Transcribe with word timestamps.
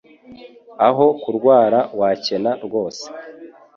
Aho 0.87 1.05
kurwara 1.21 1.79
wa 1.99 2.09
kena 2.25 2.51
rwose 2.65 3.05